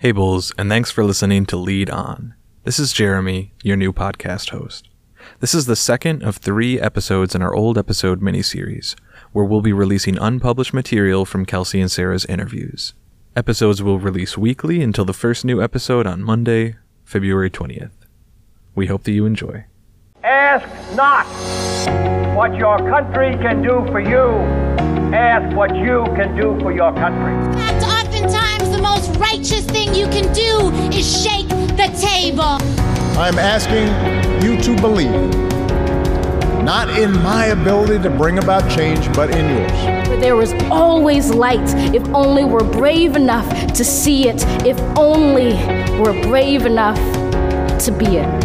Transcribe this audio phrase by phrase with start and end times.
[0.00, 2.32] Hey, Bulls, and thanks for listening to Lead On.
[2.64, 4.88] This is Jeremy, your new podcast host.
[5.40, 8.94] This is the second of three episodes in our old episode miniseries,
[9.32, 12.94] where we'll be releasing unpublished material from Kelsey and Sarah's interviews.
[13.36, 17.92] Episodes will release weekly until the first new episode on Monday, February 20th.
[18.74, 19.66] We hope that you enjoy.
[20.24, 21.26] Ask not
[22.34, 24.30] what your country can do for you.
[25.14, 27.69] Ask what you can do for your country.
[29.20, 31.46] Righteous thing you can do is shake
[31.76, 32.56] the table.
[33.20, 33.88] I'm asking
[34.42, 35.10] you to believe,
[36.64, 40.08] not in my ability to bring about change, but in yours.
[40.08, 45.52] Where there is always light if only we're brave enough to see it, if only
[46.00, 46.98] we're brave enough
[47.84, 48.44] to be it.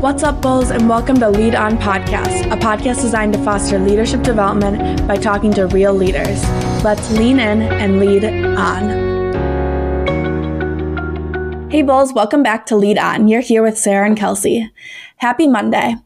[0.00, 4.22] What's up, Bulls, and welcome to Lead On Podcast, a podcast designed to foster leadership
[4.22, 6.44] development by talking to real leaders.
[6.84, 9.07] Let's lean in and lead on.
[11.70, 13.28] Hey, Bulls, welcome back to Lead On.
[13.28, 14.72] You're here with Sarah and Kelsey.
[15.16, 15.96] Happy Monday.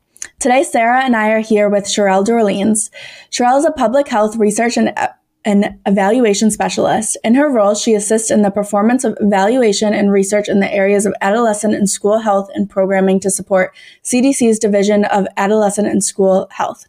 [0.41, 2.91] Today, Sarah and I are here with Sherelle Dorleans.
[3.31, 5.11] Sherelle is a public health research and uh,
[5.45, 7.17] an evaluation specialist.
[7.22, 11.06] In her role, she assists in the performance of evaluation and research in the areas
[11.06, 13.72] of adolescent and school health and programming to support
[14.03, 16.87] CDC's Division of Adolescent and School Health,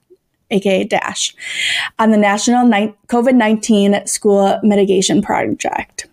[0.50, 1.36] aka DASH,
[2.00, 2.66] on the National
[3.08, 6.08] COVID 19 School Mitigation Project.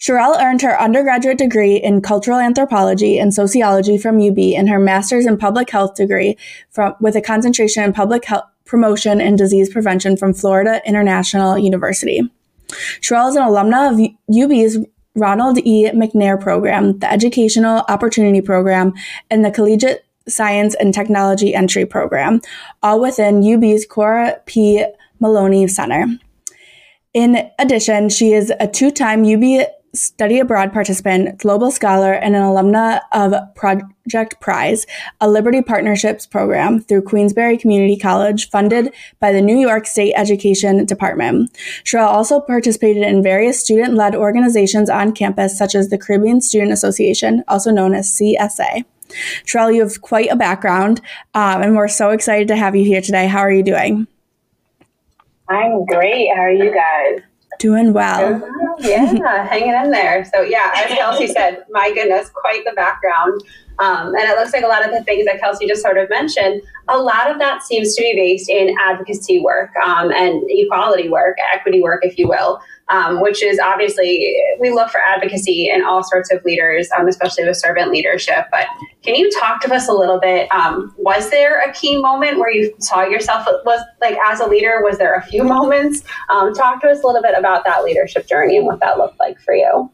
[0.00, 5.26] Sherelle earned her undergraduate degree in cultural anthropology and sociology from UB and her master's
[5.26, 6.36] in public health degree
[6.70, 12.20] from, with a concentration in public health promotion and disease prevention from Florida International University.
[13.00, 15.90] Sherelle is an alumna of UB's Ronald E.
[15.90, 18.92] McNair program, the Educational Opportunity Program,
[19.30, 22.40] and the Collegiate Science and Technology Entry Program,
[22.82, 24.84] all within UB's Cora P.
[25.18, 26.06] Maloney Center.
[27.14, 29.66] In addition, she is a two time UB
[30.00, 34.86] study abroad participant, global scholar, and an alumna of Project Prize,
[35.20, 40.84] a Liberty Partnerships program through Queensborough Community College funded by the New York State Education
[40.84, 41.52] Department.
[41.84, 46.72] Sherelle also participated in various student led organizations on campus, such as the Caribbean Student
[46.72, 48.84] Association, also known as CSA.
[49.44, 51.00] Sherelle, you have quite a background,
[51.34, 53.26] um, and we're so excited to have you here today.
[53.26, 54.06] How are you doing?
[55.48, 56.28] I'm great.
[56.34, 57.27] How are you guys?
[57.58, 58.40] Doing well.
[58.78, 60.24] Yeah, hanging in there.
[60.32, 63.42] So, yeah, as Kelsey said, my goodness, quite the background.
[63.80, 66.08] Um, and it looks like a lot of the things that Kelsey just sort of
[66.10, 71.08] mentioned, a lot of that seems to be based in advocacy work um, and equality
[71.08, 72.60] work, equity work, if you will
[72.90, 77.44] um, which is obviously we look for advocacy in all sorts of leaders, um, especially
[77.44, 78.46] with servant leadership.
[78.50, 78.66] But
[79.02, 80.50] can you talk to us a little bit?
[80.52, 84.80] Um, was there a key moment where you saw yourself was like as a leader?
[84.82, 86.02] Was there a few moments?
[86.30, 89.20] Um, talk to us a little bit about that leadership journey and what that looked
[89.20, 89.90] like for you.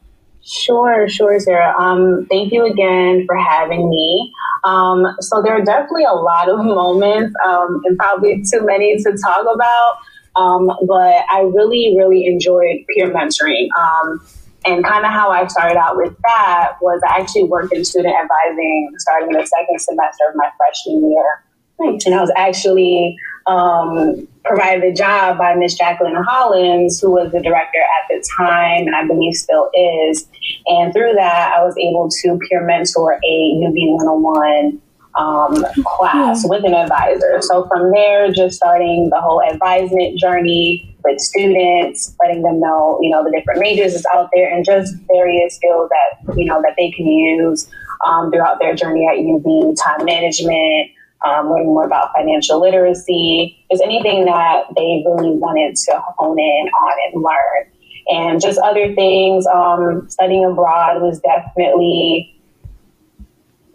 [0.47, 1.75] Sure, sure, Sarah.
[1.78, 4.31] Um, thank you again for having me.
[4.65, 9.16] Um, so there are definitely a lot of moments, um, and probably too many to
[9.25, 9.99] talk about.
[10.37, 13.69] Um, but I really, really enjoyed peer mentoring.
[13.78, 14.27] Um,
[14.67, 18.15] and kind of how I started out with that was I actually worked in student
[18.15, 21.44] advising starting in the second semester of my freshman year.
[21.78, 27.43] And I was actually um, provided a job by Miss Jacqueline Hollins, who was the
[27.43, 30.27] director at the time, and I believe still is.
[30.67, 34.81] And through that, I was able to peer mentor a UB 101
[35.16, 36.50] um, class yeah.
[36.50, 37.38] with an advisor.
[37.41, 43.10] So from there, just starting the whole advisement journey with students, letting them know, you
[43.10, 46.75] know, the different majors is out there and just various skills that, you know, that
[46.76, 47.69] they can use
[48.04, 50.91] um, throughout their journey at UB, time management,
[51.25, 56.69] um, learning more about financial literacy, just anything that they really wanted to hone in
[56.69, 57.70] on and learn.
[58.06, 62.34] And just other things, um, studying abroad was definitely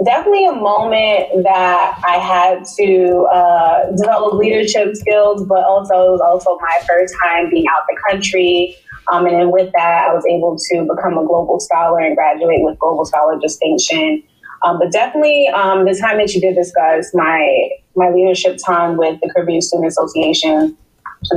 [0.06, 6.22] definitely a moment that I had to uh, develop leadership skills, but also it was
[6.22, 8.76] also my first time being out the country.
[9.12, 12.60] Um, and then with that, I was able to become a global scholar and graduate
[12.62, 14.24] with global scholar distinction.
[14.64, 19.20] Um, but definitely, um, the time that you did discuss my my leadership time with
[19.22, 20.78] the Caribbean Student Association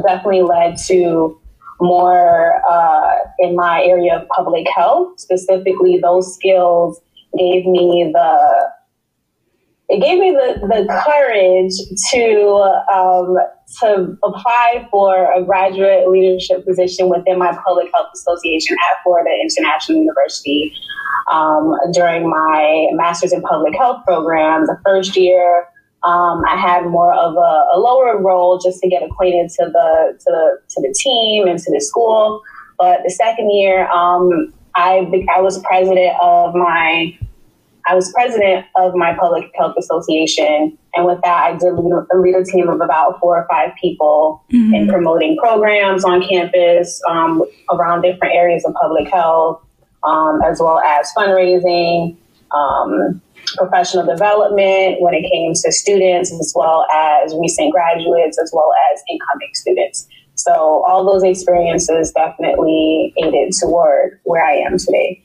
[0.06, 1.38] definitely led to
[1.80, 7.00] more uh, in my area of public health, specifically those skills
[7.36, 8.72] gave me the
[9.88, 11.74] it gave me the, the courage
[12.12, 12.56] to
[12.90, 13.36] um,
[13.80, 19.98] to apply for a graduate leadership position within my public health association at Florida International
[19.98, 20.72] University
[21.30, 24.66] um, during my master's in public health program.
[24.66, 25.66] The first year,
[26.04, 30.18] um, I had more of a, a, lower role just to get acquainted to the
[30.18, 32.40] to the to the team and to the school.
[32.78, 37.18] But the second year, um, I I was president of my
[37.86, 42.34] I was president of my public health association, and with that, I did lead, lead
[42.36, 44.74] a team of about four or five people mm-hmm.
[44.74, 47.42] in promoting programs on campus um,
[47.72, 49.64] around different areas of public health,
[50.04, 52.16] um, as well as fundraising,
[52.52, 53.20] um,
[53.56, 59.02] professional development when it came to students, as well as recent graduates, as well as
[59.10, 60.06] incoming students.
[60.42, 65.22] So all those experiences definitely aided toward where I am today.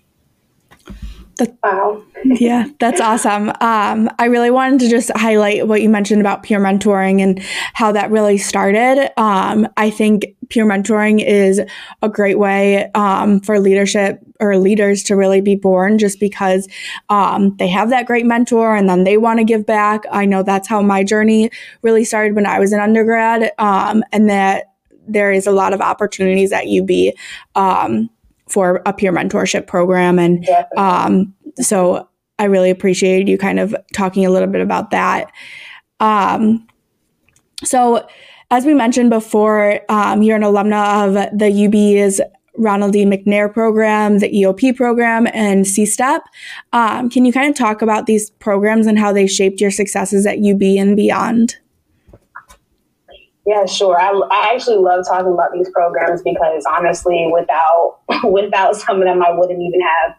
[1.38, 2.04] That, wow.
[2.26, 3.50] yeah, that's awesome.
[3.62, 7.42] Um, I really wanted to just highlight what you mentioned about peer mentoring and
[7.74, 9.12] how that really started.
[9.20, 11.62] Um, I think peer mentoring is
[12.02, 16.68] a great way um, for leadership or leaders to really be born just because
[17.10, 20.06] um, they have that great mentor and then they want to give back.
[20.12, 24.30] I know that's how my journey really started when I was an undergrad, um, and
[24.30, 24.74] that
[25.08, 27.14] there is a lot of opportunities at UB
[27.56, 28.10] um,
[28.48, 30.20] for a peer mentorship program.
[30.20, 32.08] And um, so
[32.40, 35.32] I really appreciated you kind of talking a little bit about that.
[36.00, 36.68] Um,
[37.64, 38.08] so,
[38.50, 42.22] as we mentioned before, um, you're an alumna of the UB's
[42.58, 43.06] Ronald D.
[43.06, 46.22] McNair program, the EOP program, and CSTEP.
[46.74, 50.26] Um, can you kind of talk about these programs and how they shaped your successes
[50.26, 51.58] at UB and beyond?
[53.48, 53.98] Yeah, sure.
[53.98, 59.24] I, I actually love talking about these programs because honestly, without without some of them,
[59.24, 60.16] I wouldn't even have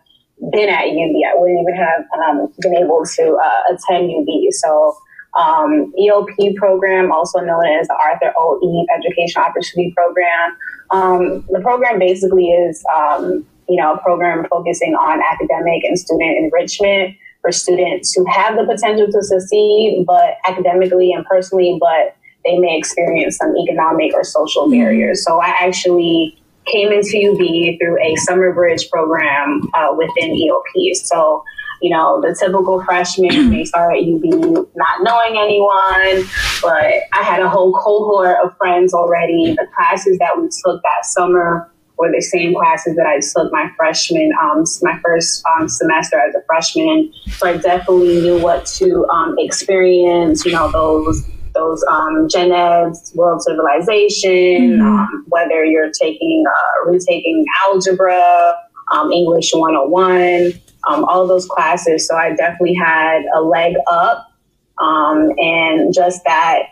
[0.50, 1.12] been at UB.
[1.28, 4.28] I wouldn't even have um, been able to uh, attend UB.
[4.52, 4.96] So,
[5.38, 8.58] um, EOP program, also known as the Arthur O.
[8.64, 10.56] Eve Education Opportunity Program.
[10.90, 16.38] Um, the program basically is, um, you know, a program focusing on academic and student
[16.38, 22.58] enrichment for students who have the potential to succeed, but academically and personally, but they
[22.58, 24.80] may experience some economic or social mm-hmm.
[24.80, 25.24] barriers.
[25.24, 30.94] So I actually came into UB through a summer bridge program uh, within EOP.
[30.96, 31.42] So,
[31.80, 36.28] you know, the typical freshman may start at UB not knowing anyone,
[36.62, 39.54] but I had a whole cohort of friends already.
[39.54, 43.70] The classes that we took that summer were the same classes that I took my
[43.76, 47.12] freshman, um, my first um, semester as a freshman.
[47.28, 51.24] So I definitely knew what to um, experience, you know, those
[51.58, 54.82] those um, gen eds, world civilization, mm-hmm.
[54.82, 58.54] um, whether you're taking uh, retaking algebra,
[58.92, 60.52] um, English 101,
[60.88, 62.06] um, all those classes.
[62.06, 64.32] So I definitely had a leg up,
[64.78, 66.64] um, and just that.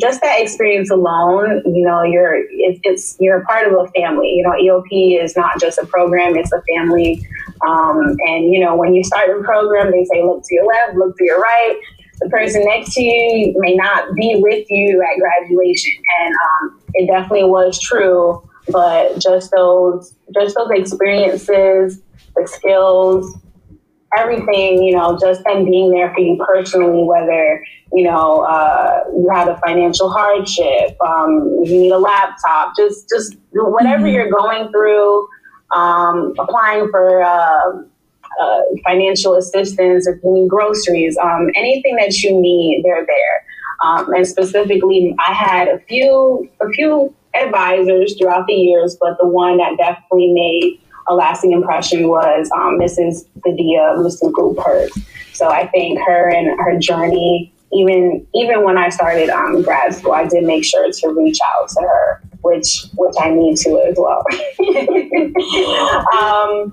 [0.00, 4.26] Just that experience alone, you know, you're it, it's you're a part of a family.
[4.26, 7.24] You know, EOP is not just a program; it's a family.
[7.64, 10.96] Um, and you know, when you start a program, they say look to your left,
[10.96, 11.80] look to your right
[12.20, 15.92] the person next to you may not be with you at graduation.
[16.20, 18.42] And um, it definitely was true.
[18.68, 22.00] But just those, just those experiences,
[22.34, 23.38] the skills,
[24.16, 29.28] everything, you know, just them being there for you personally, whether, you know, uh, you
[29.32, 34.14] have a financial hardship, um, you need a laptop, just, just whatever mm-hmm.
[34.14, 35.28] you're going through,
[35.74, 37.82] um, applying for, uh,
[38.40, 43.44] uh, financial assistance, you need groceries, um, anything that you need, they're there.
[43.84, 49.26] Um, and specifically, I had a few a few advisors throughout the years, but the
[49.26, 53.26] one that definitely made a lasting impression was um, Mrs.
[53.36, 54.98] Badia Musuku Perks.
[55.32, 60.12] So I think her and her journey, even even when I started um, grad school,
[60.12, 63.96] I did make sure to reach out to her, which which I need to as
[63.98, 64.24] well.
[66.22, 66.72] um,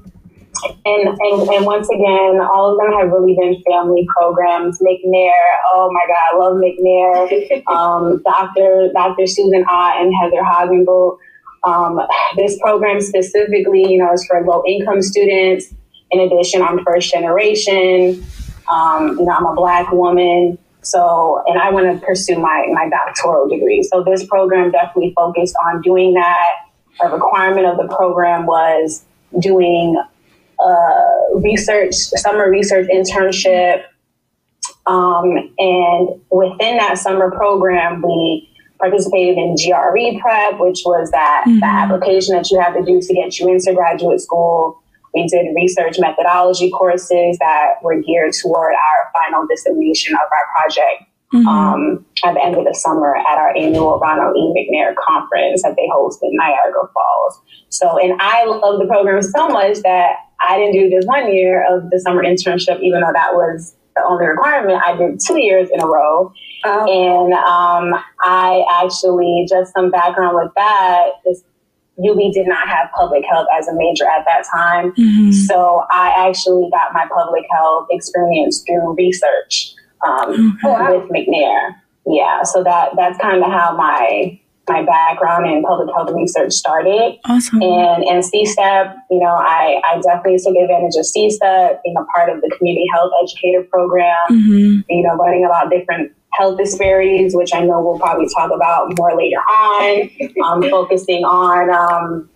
[0.64, 4.80] and, and and once again, all of them have really been family programs.
[4.80, 5.32] McNair,
[5.74, 7.68] oh my God, I love McNair.
[7.68, 8.90] um, Dr.
[8.94, 9.28] Dr.
[9.28, 11.18] Susan Ott and Heather Hagenbolt.
[11.64, 12.00] Um,
[12.36, 15.74] this program specifically, you know, is for low income students.
[16.12, 18.26] In addition, I'm first generation.
[18.70, 20.58] Um, you know, I'm a black woman.
[20.82, 23.84] So, and I want to pursue my, my doctoral degree.
[23.84, 26.66] So this program definitely focused on doing that.
[27.04, 29.06] A requirement of the program was
[29.40, 30.02] doing
[30.62, 33.84] uh, research, summer research internship.
[34.86, 38.50] Um, and within that summer program, we
[38.80, 41.60] participated in GRE prep, which was that mm-hmm.
[41.60, 44.82] the application that you have to do to get you into graduate school.
[45.14, 51.04] We did research methodology courses that were geared toward our final dissemination of our project
[51.34, 51.48] mm-hmm.
[51.48, 54.54] um, at the end of the summer at our annual Ronald E.
[54.56, 57.42] McNair conference that they host in Niagara Falls.
[57.70, 60.16] So, and I love the program so much that
[60.48, 64.04] I didn't do this one year of the summer internship, even though that was the
[64.04, 64.82] only requirement.
[64.86, 66.32] I did two years in a row.
[66.64, 66.86] Oh.
[66.86, 71.44] And um, I actually, just some background with that, is
[72.00, 74.92] UB did not have public health as a major at that time.
[74.94, 75.34] Mhm.
[75.34, 79.74] So I actually got my public health experience through research
[80.06, 80.98] um, Okay.
[80.98, 81.76] with McNair.
[82.08, 84.40] Yeah, so that that's kind of how my
[84.70, 87.18] my background in public health research started.
[87.26, 87.62] Awesome.
[87.62, 92.30] And and CSTEP, you know, I, I definitely took advantage of CSTEP, being a part
[92.30, 94.84] of the community health educator program, Mhm.
[94.90, 99.16] you know, learning about different health disparities, which I know we'll probably talk about more
[99.18, 100.10] later on.
[100.46, 102.30] Um, focusing on um,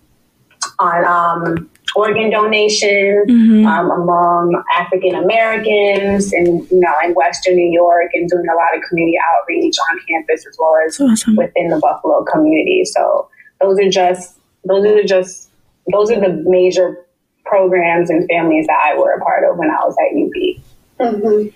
[0.78, 3.66] on um, organ donation Mhm.
[3.66, 8.76] um, among African Americans and you know in Western New York, and doing a lot
[8.76, 11.36] of community outreach on campus as well as awesome.
[11.36, 12.84] within the Buffalo community.
[12.84, 13.28] So
[13.60, 15.48] those are just those are just
[15.92, 16.98] those are the major
[17.44, 20.60] programs and families that I were a part of when I was at UB.
[21.00, 21.52] Mhm.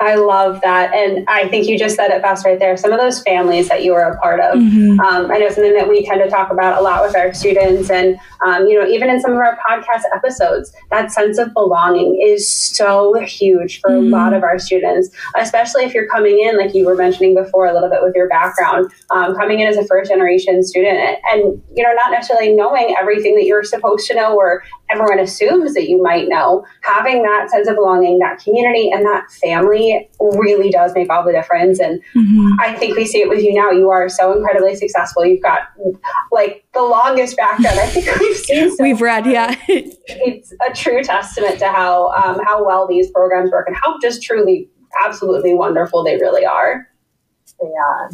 [0.00, 0.94] I love that.
[0.94, 2.76] And I think you just said it best right there.
[2.76, 4.54] Some of those families that you were a part of.
[4.54, 5.00] Mhm.
[5.00, 7.90] Um, I know something that we tend to talk about a lot with our students.
[7.90, 12.20] And, um, you know, even in some of our podcast episodes, that sense of belonging
[12.24, 13.96] is so huge for Mhm.
[14.06, 17.66] a lot of our students, especially if you're coming in, like you were mentioning before,
[17.66, 21.16] a little bit with your background, um, coming in as a first generation student and,
[21.32, 25.74] and, you know, not necessarily knowing everything that you're supposed to know or everyone assumes
[25.74, 30.70] that you might know, having that sense of belonging, that community, and that family really
[30.70, 31.78] does make all the difference.
[31.80, 32.52] And Mhm.
[32.60, 33.70] I think we see it with you now.
[33.70, 35.24] You are so incredibly successful.
[35.24, 35.60] You've got
[36.32, 38.76] like the longest background I think we've seen.
[38.76, 39.32] So We've read, far.
[39.32, 39.54] yeah.
[39.68, 44.22] It's a true testament to how um, how well these programs work and how just
[44.22, 44.68] truly,
[45.04, 46.88] absolutely wonderful they really are.
[47.60, 48.10] They are.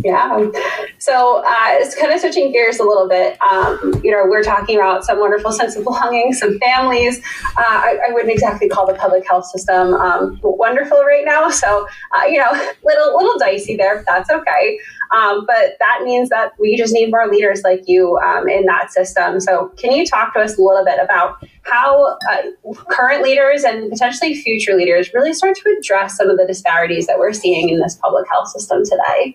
[0.00, 0.50] Yeah.
[0.98, 3.40] So uh, it's kind of switching gears a little bit.
[3.40, 7.18] Um, you know, we're talking about some wonderful sense of belonging, some families.
[7.56, 11.48] Uh, I, I wouldn't exactly call the public health system um, wonderful right now.
[11.50, 12.50] So, uh, you know,
[12.84, 14.78] little little dicey there, but that's okay.
[15.12, 18.92] Um, but that means that we just need more leaders like you um, in that
[18.92, 19.40] system.
[19.40, 23.90] So, can you talk to us a little bit about how uh, current leaders and
[23.90, 27.80] potentially future leaders really start to address some of the disparities that we're seeing in
[27.80, 29.29] this public health system today?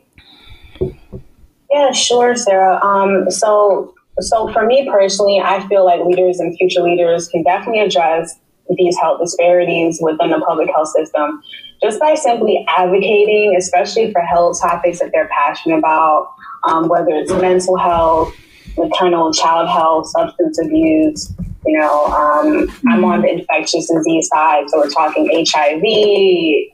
[1.71, 2.79] Yeah, sure, Sarah.
[2.83, 7.81] Um, so, so for me personally, I feel like leaders and future leaders can definitely
[7.81, 8.39] address
[8.77, 11.41] these health disparities within the public health system
[11.81, 17.31] just by simply advocating, especially for health topics that they're passionate about, um, whether it's
[17.31, 18.33] mental health,
[18.77, 21.33] maternal child health, substance abuse.
[21.65, 25.83] You know, um, I'm on the infectious disease side, so we're talking HIV,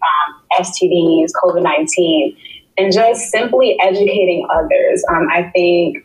[0.03, 2.37] um, STDs, COVID 19
[2.81, 5.03] and just simply educating others.
[5.09, 6.03] Um, I think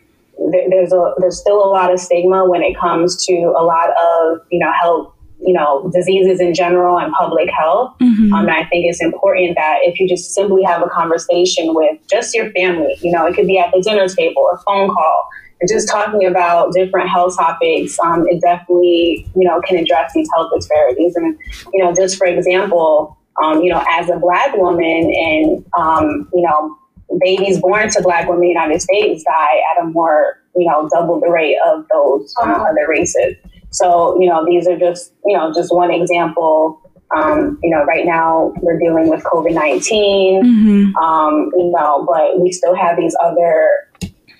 [0.51, 3.89] th- there's a there's still a lot of stigma when it comes to a lot
[3.89, 7.95] of you know health you know diseases in general and public health.
[7.99, 8.31] Mhm.
[8.31, 11.97] Um, and I think it's important that if you just simply have a conversation with
[12.09, 15.29] just your family, you know, it could be at the dinner table, a phone call,
[15.59, 20.29] and just talking about different health topics, um, it definitely, you know, can address these
[20.35, 21.15] health disparities.
[21.15, 21.37] And,
[21.73, 26.41] you know, just for example, um, you know, as a black woman and, um, you
[26.41, 26.77] know,
[27.19, 30.89] babies born to black women in the United States die at a more, you know,
[30.89, 33.35] double the rate of those um, other races.
[33.69, 36.81] So, you know, these are just, you know, just one example.
[37.15, 40.95] Um, you know, right now we're dealing with COVID 19 Mhm.
[41.01, 43.87] um, you know, but we still have these other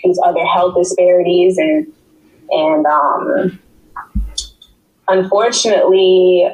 [0.04, 1.88] these other health disparities and
[2.50, 3.60] and um,
[5.08, 6.50] unfortunately,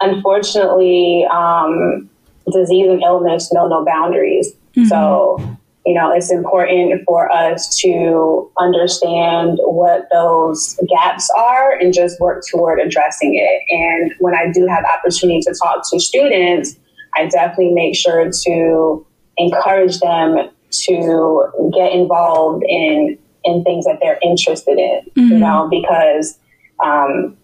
[0.00, 2.08] unfortunately, um,
[2.52, 4.52] disease and illness know no boundaries.
[4.88, 12.18] So you know, it's important for us to understand what those gaps are and just
[12.18, 13.62] work toward addressing it.
[13.72, 16.76] And when I do have opportunity to talk to students,
[17.14, 19.06] I definitely make sure to
[19.38, 25.02] encourage them to get involved in in things that they're interested in.
[25.14, 26.36] You know, because
[26.84, 27.36] um,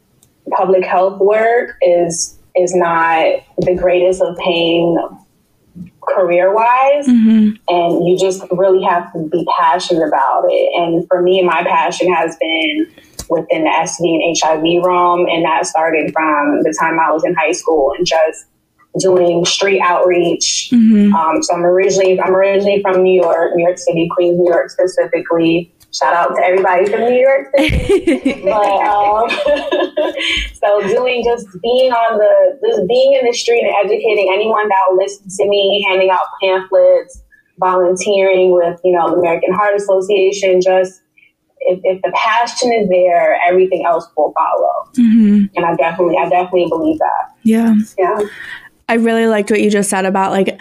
[0.51, 3.27] public health work is is not
[3.59, 4.97] the greatest of pain
[6.09, 7.57] career wise Mhm.
[7.69, 10.71] and you just really have to be passionate about it.
[10.77, 12.89] And for me, my passion has been
[13.31, 17.35] within the STD and HIV realm, and that started from the time I was in
[17.35, 18.45] high school and just
[18.99, 20.69] doing street outreach.
[20.73, 21.15] Mhm.
[21.15, 24.69] Um, so I'm originally I'm originally from New York, New York City, Queens, New York
[24.71, 25.73] specifically.
[25.95, 28.43] Shout out to everybody from New York City.
[28.45, 29.29] but um,
[30.55, 34.79] so doing just being on the just being in the street and educating anyone that
[34.89, 37.23] will listen to me, handing out pamphlets,
[37.59, 40.63] volunteering with you know the American Heart Association.
[40.63, 41.03] Just
[41.61, 44.89] if, if the passion is there, everything else will follow.
[44.95, 45.51] Mhm.
[45.55, 47.35] And I definitely I definitely believe that.
[47.43, 47.75] Yeah.
[47.99, 48.19] Yeah.
[48.89, 50.59] I really liked what you just said about like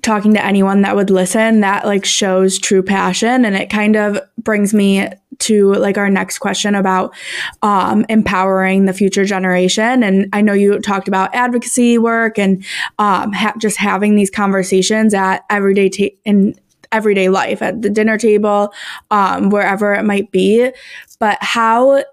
[0.00, 4.18] talking to anyone that would listen that like shows true passion and it kind of
[4.38, 5.06] brings me
[5.38, 7.14] to like our next question about
[7.62, 10.02] um, empowering the future generation.
[10.02, 12.64] And I know you talked about advocacy work and
[12.98, 16.54] um, ha- just having these conversations at everyday ta- in
[16.92, 18.72] everyday life at the dinner table,
[19.10, 20.70] um, wherever it might be.
[21.18, 22.04] But how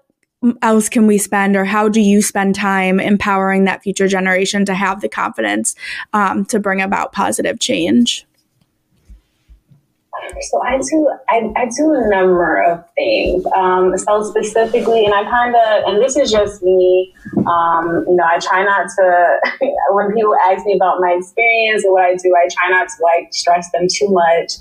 [0.62, 4.74] else can we spend or how do you spend time empowering that future generation to
[4.74, 5.74] have the confidence
[6.12, 8.26] um, to bring about positive change
[10.40, 13.44] so I do I, I do a number of things.
[13.56, 17.14] Um, so specifically, and I kind of and this is just me.
[17.38, 19.40] Um, you know, I try not to
[19.90, 23.02] when people ask me about my experience or what I do, I try not to
[23.02, 24.52] like stress them too much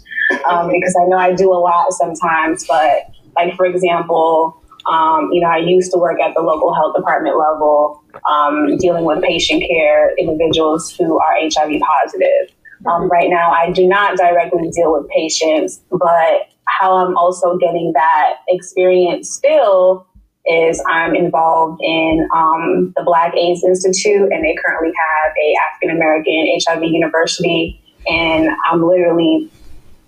[0.49, 2.65] um, because I know I do a lot sometimes.
[2.67, 4.55] But like for example.
[4.89, 9.05] Um, you know, I used to work at the local health department level, um, dealing
[9.05, 12.55] with patient care individuals who are HIV positive.
[12.85, 17.93] Um, right now, I do not directly deal with patients, but how I'm also getting
[17.93, 20.07] that experience still
[20.45, 25.95] is I'm involved in um, the Black AIDS Institute, and they currently have a African
[25.95, 29.51] American HIV university, and I'm literally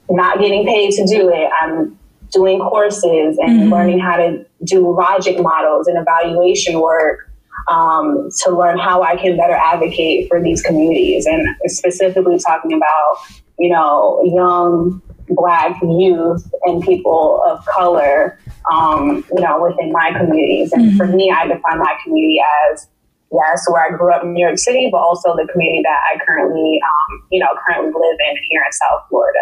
[0.10, 1.50] not getting paid to do it.
[1.62, 1.98] I'm
[2.32, 3.74] doing courses and mm-hmm.
[3.74, 7.32] learning how to do logic models and evaluation work
[7.68, 13.18] um, to learn how I can better advocate for these communities, and specifically talking about
[13.60, 18.38] you know young black youth and people of color,
[18.72, 20.72] um, you know, within my communities.
[20.74, 20.98] And mm-hmm.
[20.98, 22.40] for me, I define my community
[22.72, 22.88] as
[23.32, 26.24] yes, where I grew up in New York City, but also the community that I
[26.26, 29.40] currently, um, you know, currently live in here in South Florida.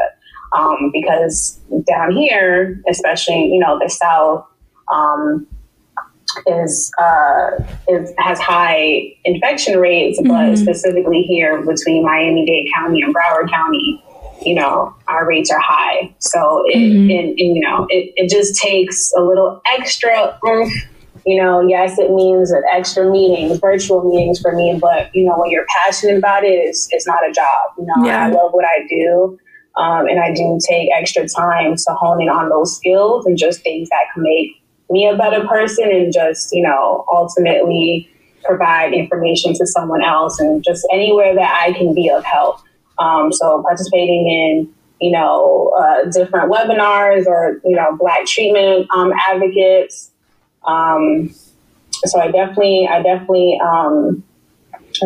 [0.51, 4.45] Um, because down here, especially, you know, the South,
[4.91, 5.47] um,
[6.47, 7.51] is uh,
[7.87, 10.29] is has high infection rates, mm-hmm.
[10.29, 14.03] but specifically here between Miami Dade County and Broward County,
[14.41, 16.13] you know, our rates are high.
[16.19, 17.09] So it, mm-hmm.
[17.09, 20.73] it you know, it, it just takes a little extra oomph.
[21.25, 25.37] You know, yes, it means an extra meetings, virtual meetings for me, but you know,
[25.37, 27.73] when you're passionate about it, it's, it's not a job.
[27.77, 28.25] You know, yeah.
[28.25, 29.37] I love what I do.
[29.77, 33.61] Um, and I do take extra time to hone in on those skills and just
[33.61, 38.09] things that can make me a better person and just, you know, ultimately
[38.43, 42.59] provide information to someone else and just anywhere that I can be of help.
[42.97, 49.13] Um, so participating in, you know, uh, different webinars or, you know, Black treatment um,
[49.29, 50.11] advocates.
[50.65, 51.33] Um,
[52.05, 54.23] so I definitely, I definitely um,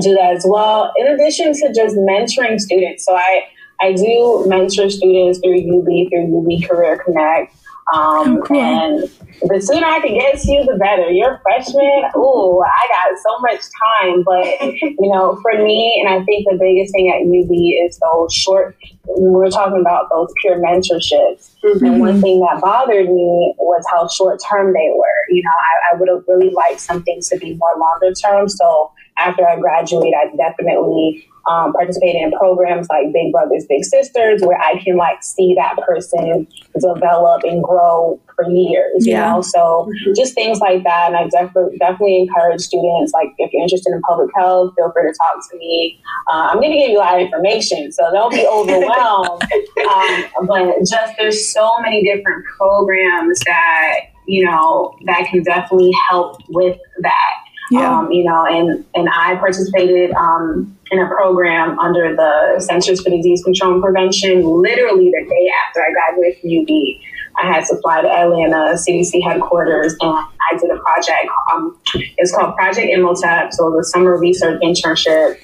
[0.02, 0.92] do that as well.
[0.98, 3.06] In addition to just mentoring students.
[3.06, 3.44] So I,
[3.82, 7.54] I do mentor students through UB, through UB Career Connect.
[7.92, 8.62] Um, oh, cool.
[8.62, 9.10] And
[9.42, 11.12] the sooner I can get to you, the better.
[11.12, 12.04] You're a freshman.
[12.16, 14.24] Ooh, I got so much time.
[14.24, 18.34] But, you know, for me, and I think the biggest thing at UB is those
[18.34, 21.52] short, we're talking about those peer mentorships.
[21.62, 21.86] Mm-hmm.
[21.86, 25.22] And one thing that bothered me was how short term they were.
[25.30, 28.48] You know, I, I would have really liked something to be more longer term.
[28.48, 34.42] So after I graduate, I definitely um, participating in programs like Big Brothers Big Sisters,
[34.42, 36.48] where I can like see that person
[36.80, 39.06] develop and grow for years.
[39.06, 39.28] Yeah.
[39.28, 40.14] You know, so mm-hmm.
[40.16, 41.08] just things like that.
[41.08, 45.04] And I definitely definitely encourage students like if you're interested in public health, feel free
[45.04, 46.02] to talk to me.
[46.32, 49.42] Uh, I'm going to give you a lot of information, so don't be overwhelmed.
[50.40, 56.38] um, but just there's so many different programs that you know that can definitely help
[56.50, 57.40] with that.
[57.72, 58.00] Yeah.
[58.00, 63.10] Um, you know, and and I participated um, in a program under the Centers for
[63.10, 64.46] Disease Control and Prevention.
[64.46, 66.70] Literally the day after I graduated from UB,
[67.36, 71.28] I had to fly to Atlanta CDC headquarters, and I did a project.
[71.52, 71.78] Um,
[72.18, 73.54] it's called Project Imhotep.
[73.54, 75.40] So it was a summer research internship.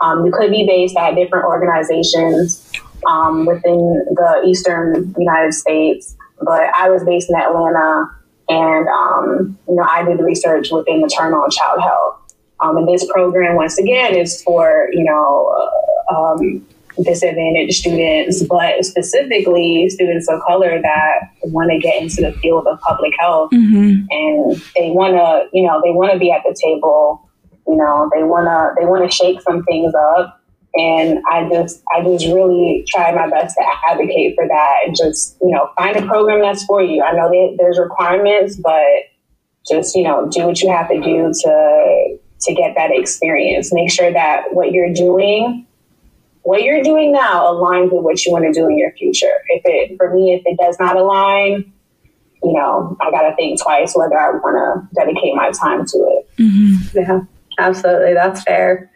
[0.00, 2.72] Um, you could be based at different organizations
[3.06, 8.10] um, within the Eastern United States, but I was based in Atlanta
[8.48, 12.15] and, um, you know, I did research within maternal and child health.
[12.60, 15.70] Um, and this program, once again, is for, you know,
[16.10, 16.66] uh, um,
[17.02, 22.80] disadvantaged students, but specifically students of color that want to get into the field of
[22.80, 23.50] public health.
[23.52, 24.06] Mm-hmm.
[24.10, 27.28] And they want to, you know, they want to be at the table.
[27.66, 30.40] You know, they want to, they want to shake some things up
[30.76, 35.36] and I just, I just really try my best to advocate for that and just,
[35.40, 37.02] you know, find a program that's for you.
[37.02, 38.84] I know that there's requirements, but
[39.66, 43.72] just, you know, do what you have to do to, to get that experience.
[43.72, 45.66] Make sure that what you're doing,
[46.42, 49.32] what you're doing now aligns with what you want to do in your future.
[49.48, 51.72] If it, for me, if it does not align,
[52.42, 55.98] you know, I got to think twice whether I want to dedicate my time to
[55.98, 56.30] it.
[56.38, 56.98] Mm-hmm.
[56.98, 57.20] Yeah,
[57.58, 58.14] absolutely.
[58.14, 58.90] That's fair.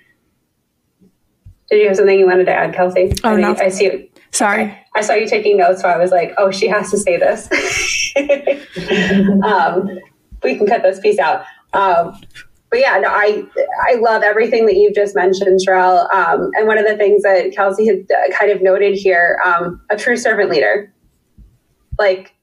[1.70, 3.12] Did you have something you wanted to add, Kelsey?
[3.24, 3.56] Oh, I no.
[3.56, 4.76] I see Sorry.
[4.94, 7.48] I saw you taking notes, so I was like, oh, she has to say this.
[9.44, 9.98] um,
[10.42, 11.44] we can cut this piece out.
[11.72, 12.20] Um,
[12.70, 13.44] but yeah, no, I
[13.88, 16.12] I love everything that you've just mentioned, Sherelle.
[16.14, 19.80] Um, and one of the things that Kelsey had uh, kind of noted here, um,
[19.90, 20.92] a true servant leader.
[21.98, 22.34] Like,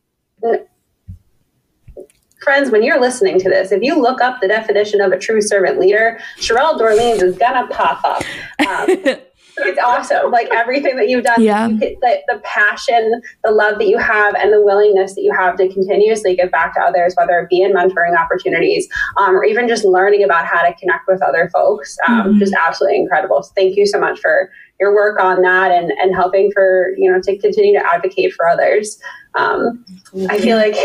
[2.41, 5.41] friends, when you're listening to this, if you look up the definition of a true
[5.41, 8.23] servant leader, Sherelle Dorleans is gonna pop up.
[8.67, 9.15] Um,
[9.59, 10.31] it's awesome.
[10.31, 11.67] Like everything that you've done, Yeah.
[11.67, 15.33] you could- the, the passion, the love that you have, and the willingness that you
[15.33, 19.43] have to continuously give back to others, whether it be in mentoring opportunities um, or
[19.43, 23.41] even just learning about how to connect with other folks, um, just absolutely incredible.
[23.43, 27.11] So thank you so much for your work on that and, and helping for, you
[27.11, 28.99] know, to continue to advocate for others.
[29.33, 29.83] Um,
[30.29, 30.75] I feel like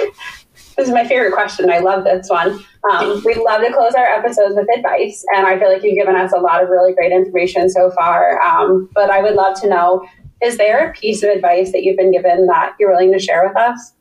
[0.77, 1.71] this is my favorite question.
[1.71, 2.65] I love this one.
[2.91, 6.17] Um, we love to close our episodes with advice, and I feel like you've given
[6.17, 8.41] us a lot of really great information so far.
[8.43, 10.07] Um, but I would love to know
[10.43, 13.47] is there a piece of advice that you've been given that you're willing to share
[13.47, 13.93] with us?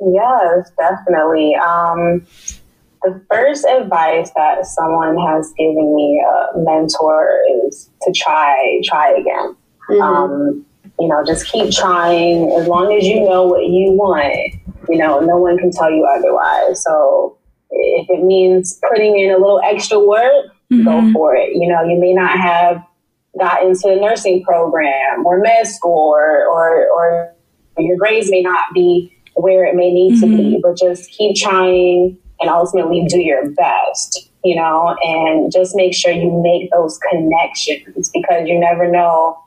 [0.00, 1.54] Yes, definitely.
[1.56, 2.26] Um,
[3.02, 9.56] the first advice that someone has given me, a mentor, is to try, try again.
[10.02, 10.66] Um,
[10.98, 12.50] you know, just keep trying.
[12.52, 14.55] As long as you know what you want,
[14.88, 16.82] you know, no one can tell you otherwise.
[16.82, 17.38] So
[17.70, 20.46] if it means putting in a little extra work,
[20.84, 21.54] go for it.
[21.54, 22.82] You know, you may not have
[23.38, 27.34] got into the nursing program or med school or, or, or
[27.78, 32.16] your grades may not be where it may need to be, but just keep trying
[32.40, 38.10] and ultimately do your best, you know, and just make sure you make those connections
[38.14, 39.38] because you never know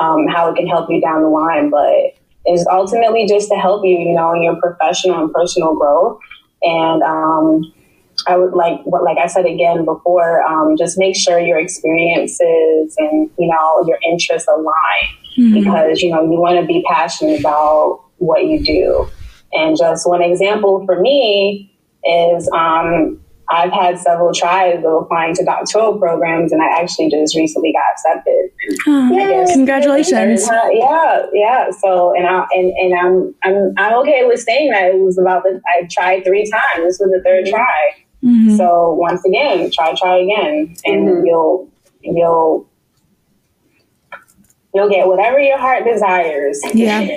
[0.00, 1.70] um, how it can help you down the line.
[1.70, 2.17] But
[2.48, 6.18] it's ultimately just to help you, you know, in your professional and personal growth.
[6.62, 7.72] And um,
[8.26, 12.94] I would like, what, like I said again before, um, just make sure your experiences
[12.98, 18.02] and you know your interests align because you know you want to be passionate about
[18.16, 19.08] what you do.
[19.52, 21.72] And just one example for me
[22.04, 27.34] is um, I've had several tries of applying to doctoral programs, and I actually just
[27.34, 28.50] recently got accepted.
[28.86, 30.48] I guess- Congratulations.
[30.48, 31.70] Uh, yeah, yeah.
[31.70, 35.44] So, and I and, and I'm I'm I'm okay with saying that it was about
[35.44, 36.84] the I tried three times.
[36.84, 38.04] This was the 3rd try.
[38.22, 38.56] Mm-hmm.
[38.56, 41.70] So once again, try, try again, and you'll
[42.02, 42.68] you'll
[44.74, 46.60] you'll get whatever your heart desires.
[46.74, 46.98] Yeah.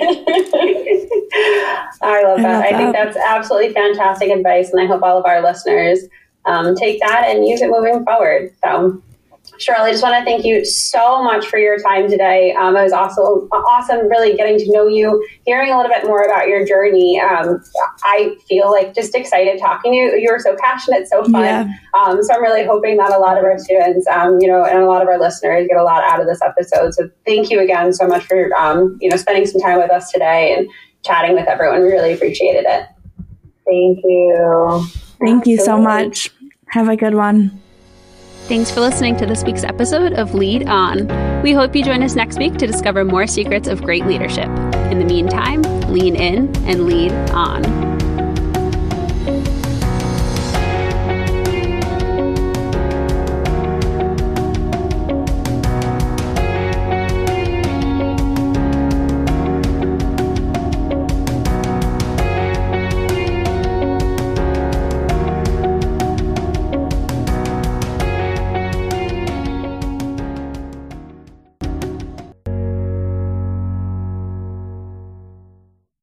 [2.04, 2.42] I love I that.
[2.42, 3.14] love I think that.
[3.14, 6.04] that's absolutely fantastic advice, and I hope all of our listeners
[6.46, 8.54] um, take that and use it moving forward.
[8.64, 9.02] So,
[9.58, 12.52] Shirley, I just want to thank you so much for your time today.
[12.52, 16.22] Um, it was also awesome, really getting to know you, hearing a little bit more
[16.22, 17.20] about your journey.
[17.20, 17.62] Um,
[18.04, 20.16] I feel like just excited talking to you.
[20.16, 21.42] You were so passionate, so fun.
[21.42, 21.68] Yeah.
[21.94, 24.78] Um, so I'm really hoping that a lot of our students, um, you know, and
[24.78, 26.94] a lot of our listeners get a lot out of this episode.
[26.94, 30.10] So thank you again so much for, um, you know, spending some time with us
[30.10, 30.68] today and
[31.04, 31.82] chatting with everyone.
[31.82, 32.86] We really appreciated it.
[33.66, 34.86] Thank you.
[35.24, 36.30] Thank you so much.
[36.68, 37.60] Have a good one.
[38.48, 41.42] Thanks for listening to this week's episode of Lead On.
[41.42, 44.48] We hope you join us next week to discover more secrets of great leadership.
[44.90, 47.81] In the meantime, lean in and lead on.